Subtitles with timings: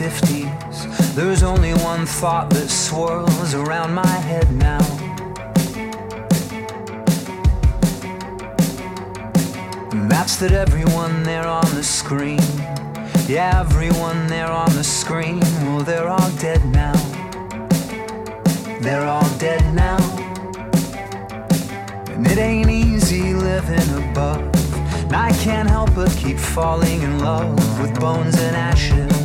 [0.00, 1.14] 50s.
[1.14, 4.80] There's only one thought that swirls around my head now.
[9.92, 12.40] And that's that everyone there on the screen,
[13.28, 16.96] yeah, everyone there on the screen, well, they're all dead now.
[18.80, 20.00] They're all dead now.
[22.08, 24.40] And it ain't easy living above.
[25.04, 27.52] And I can't help but keep falling in love
[27.82, 29.19] with bones and ashes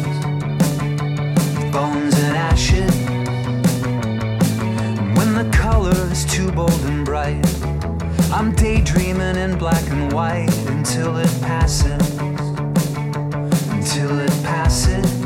[1.76, 2.96] bones and ashes.
[5.18, 7.46] When the color is too bold and bright,
[8.32, 12.10] I'm daydreaming in black and white until it passes.
[13.76, 15.25] Until it passes.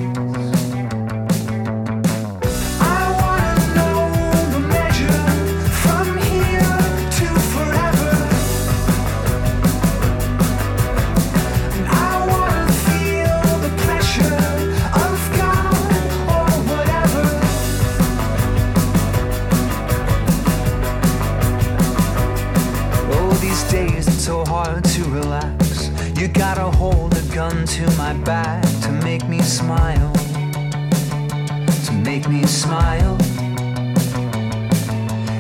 [26.20, 30.12] You gotta hold a gun to my back to make me smile.
[31.86, 33.16] To make me smile.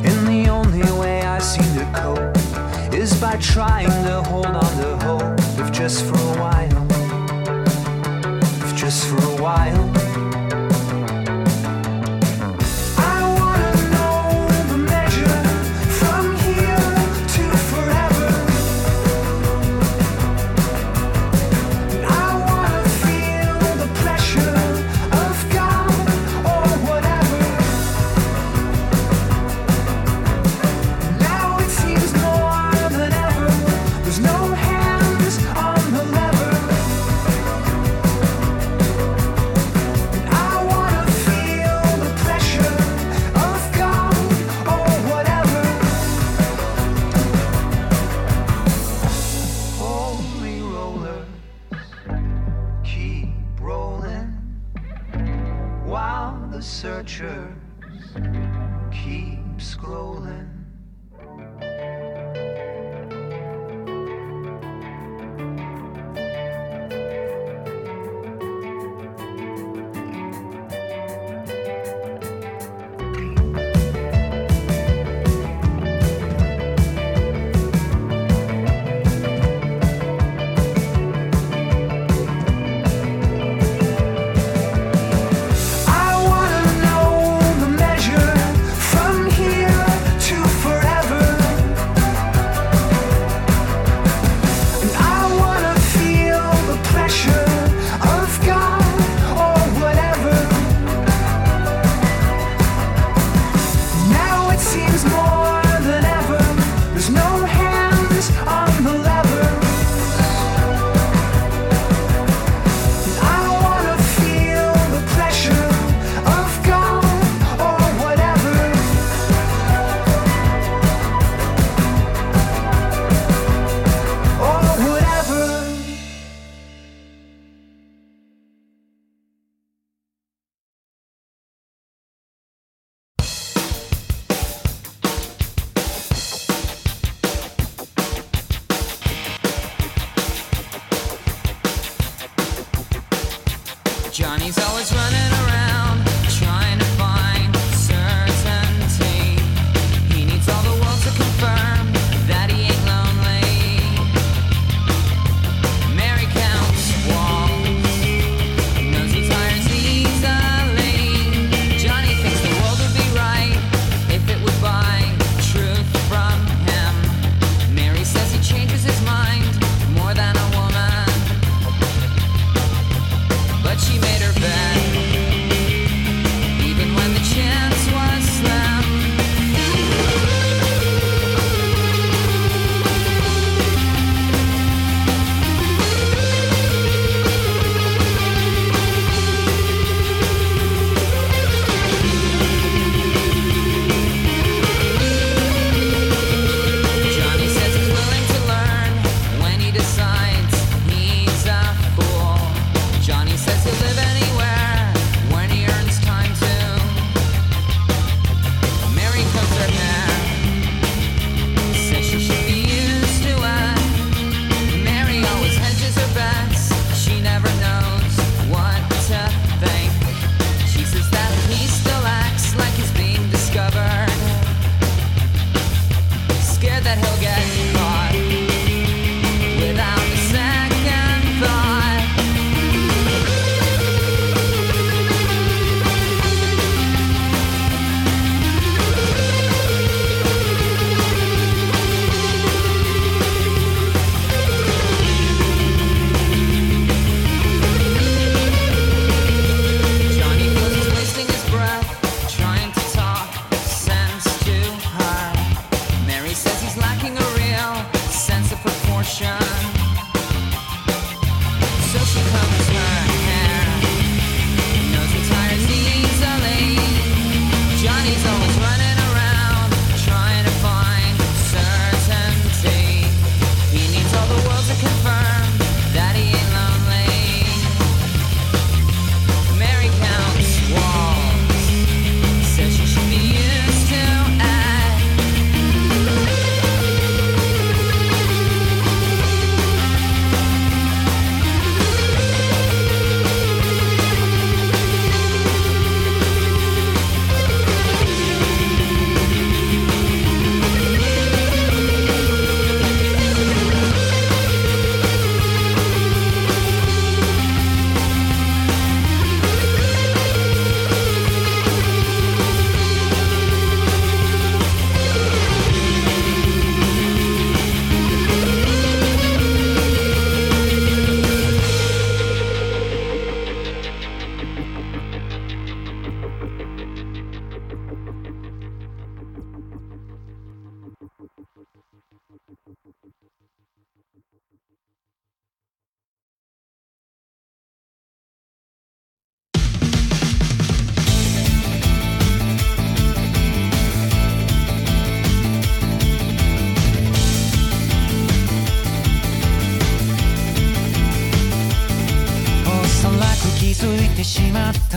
[0.07, 4.97] And the only way I seem to cope is by trying to hold on to
[5.05, 6.87] hope, if just for a while.
[8.63, 10.08] If just for a while.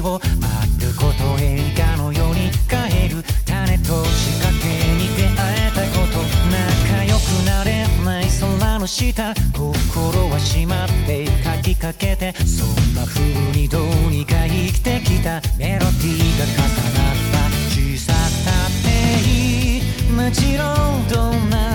[0.00, 13.20] 道を丸ごと映画のように変える種と仕掛けに出会えたこと仲良くなれない空の下心は閉まって書きかけてそんな風
[13.52, 17.40] にどうにか生きてきたメロディーが重なった。
[17.70, 18.88] 小さくたって
[19.28, 20.12] いい。
[20.12, 20.64] もちろ
[20.96, 21.69] んどんな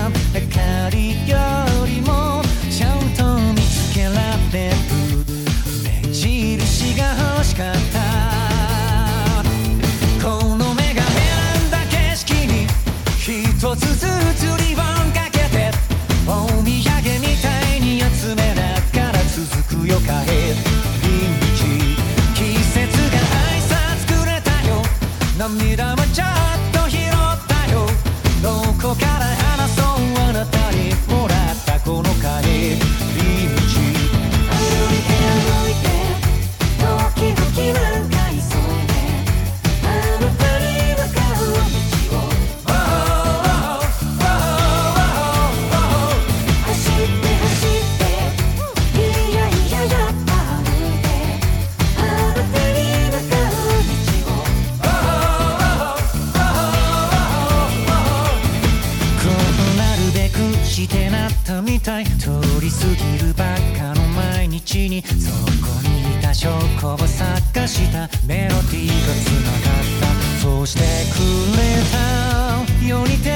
[61.86, 65.30] たい通り過ぎるばっかの毎日にそ
[65.64, 66.48] こにいた証
[66.82, 70.06] 拠を探したメロディーが繋がった
[70.42, 70.80] そうして
[71.14, 71.20] く
[71.56, 71.62] れ
[71.92, 73.30] た世に手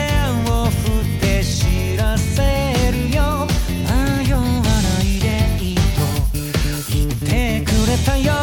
[0.50, 3.46] を振って知らせるよ。
[3.86, 5.28] 迷わないで
[5.64, 5.80] いいと
[6.92, 8.39] 言ってくれたよ。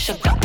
[0.00, 0.39] Sugar,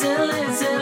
[0.00, 0.73] to listen,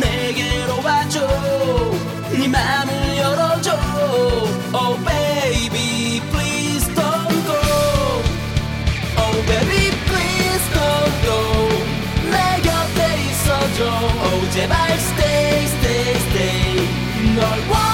[0.00, 1.20] 내게로 와줘
[2.32, 3.78] 네 맘을 열어줘
[4.72, 7.60] Oh baby please don't go.
[9.18, 11.38] Oh baby please don't go.
[12.30, 13.00] 내 곁에
[13.30, 13.78] 있어줘
[14.24, 16.88] oh 제발 stay stay stay.
[17.34, 17.89] 널 원하잖아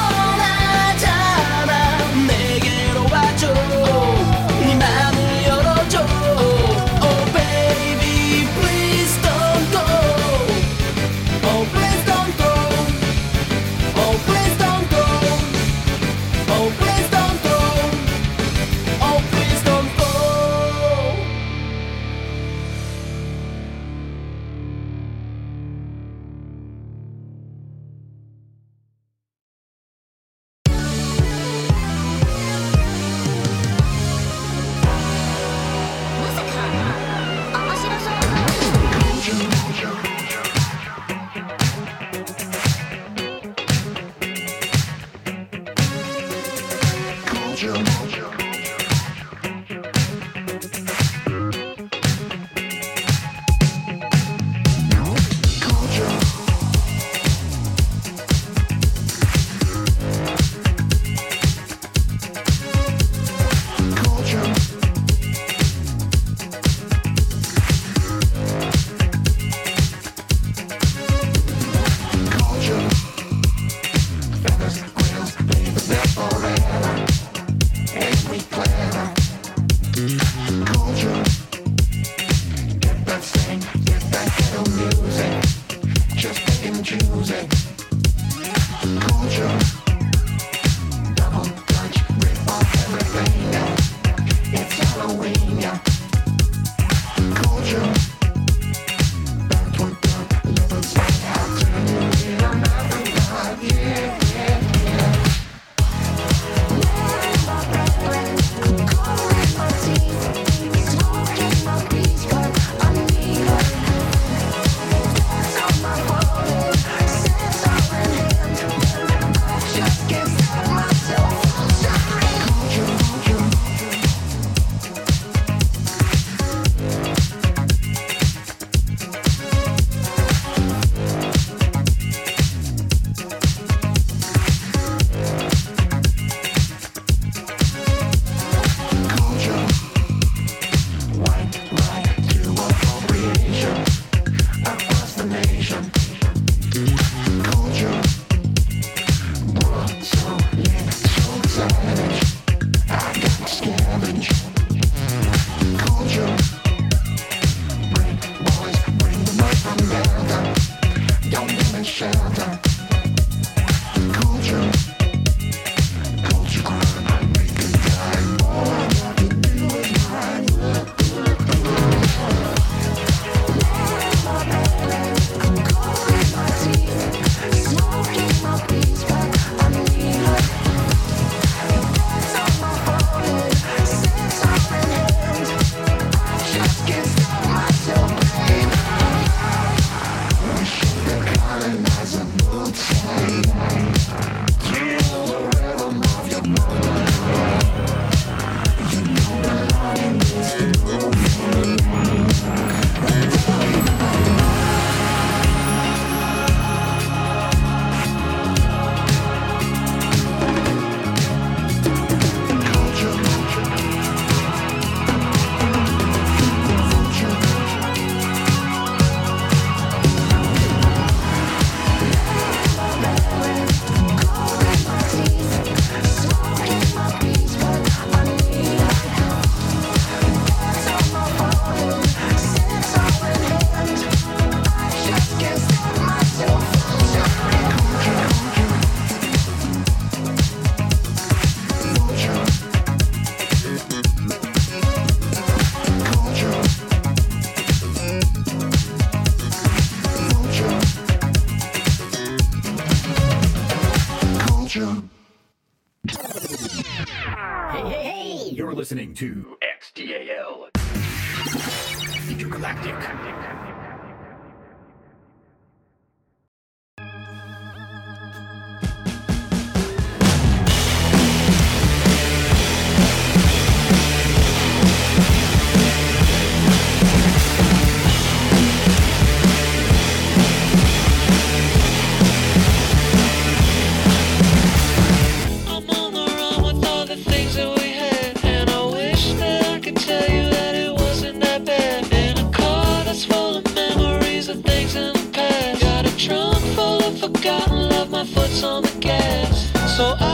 [299.97, 300.26] So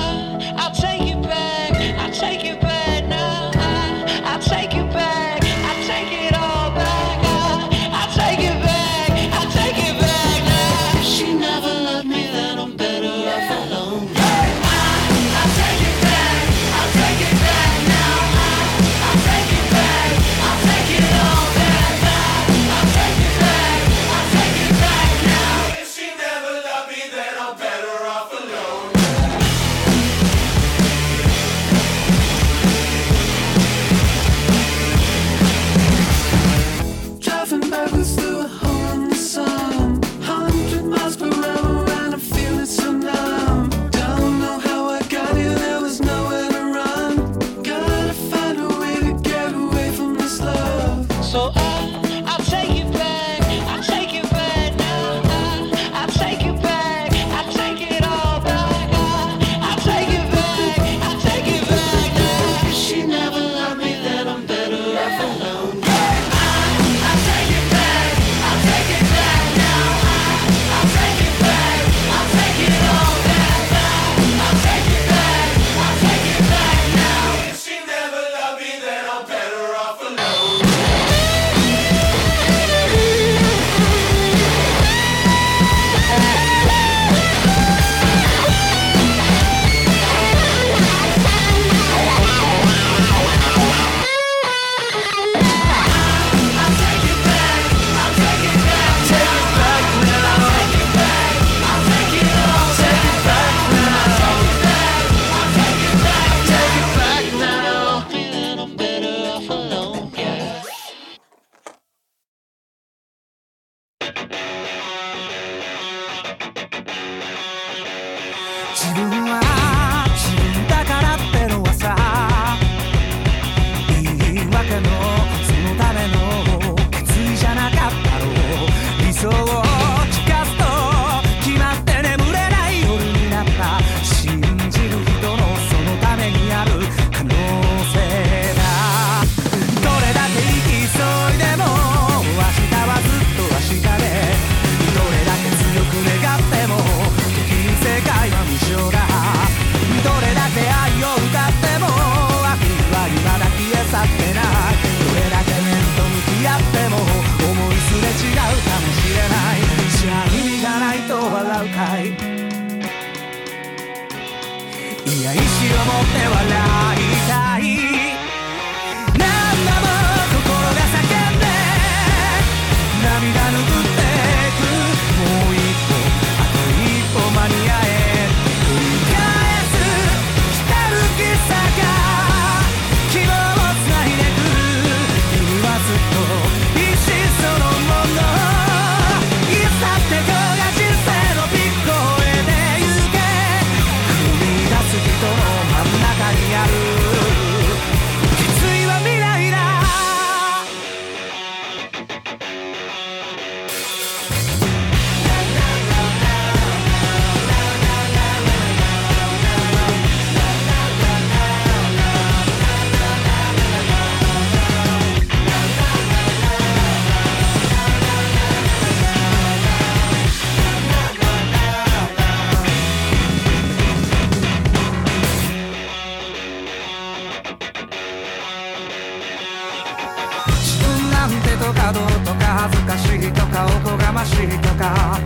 [234.22, 235.18] ましいとか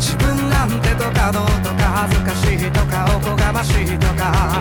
[0.00, 4.60] 自分なんてとかどうとか恥ずかしいとかおこがましいとか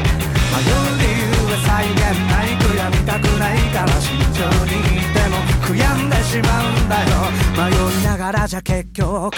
[0.54, 4.78] 迷う理由は再現ない悔やみたくないから慎重に
[5.12, 7.10] でも悔やんでしまうんだよ。
[7.58, 9.32] 迷いながらじゃ結局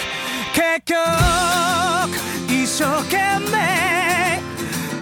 [0.52, 0.98] 結局
[2.48, 3.16] 一生懸
[3.50, 3.56] 命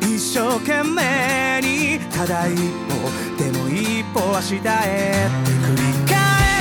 [0.07, 5.29] 一生懸命にただ一歩でも一歩は下へ
[5.67, 6.15] 繰り返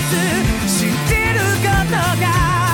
[0.09, 0.79] す。
[0.79, 2.68] 信じることが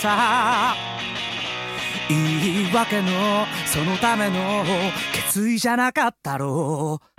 [0.00, 0.74] さ。
[2.08, 4.62] 言い訳のそのための
[5.12, 7.13] 決意じゃなかったろう。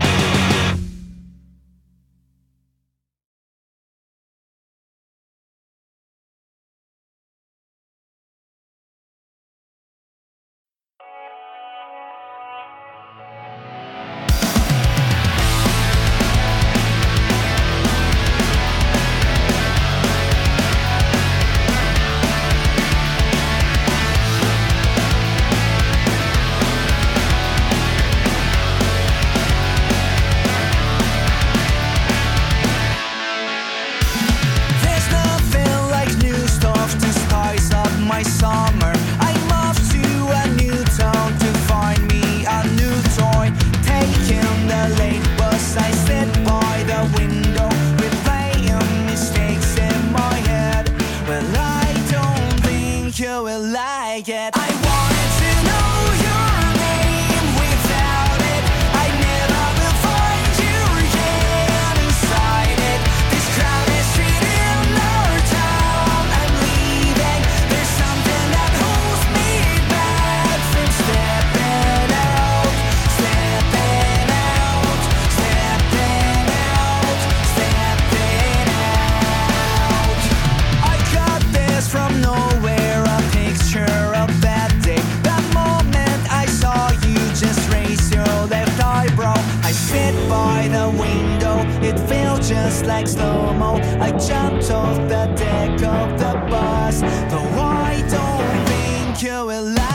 [92.48, 97.02] just like slow-mo I jumped off the deck of the bus.
[97.02, 99.95] Though I don't think you will like